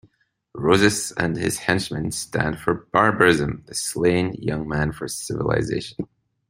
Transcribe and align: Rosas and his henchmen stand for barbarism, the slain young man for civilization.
Rosas 0.55 1.11
and 1.11 1.37
his 1.37 1.59
henchmen 1.59 2.09
stand 2.11 2.57
for 2.59 2.87
barbarism, 2.91 3.63
the 3.67 3.75
slain 3.75 4.33
young 4.33 4.67
man 4.67 4.91
for 4.93 5.07
civilization. 5.07 6.07